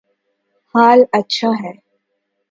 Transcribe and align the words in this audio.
حال 0.75 0.99
اچھا 1.13 1.49
ہے 1.61 1.73